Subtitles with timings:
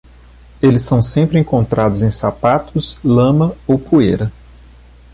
[0.59, 4.31] Eles são sempre encontrados em sapatos, lama ou poeira.